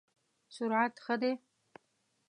سرعت 0.55 0.93
ښه 1.03 1.15
دی؟ 1.21 1.31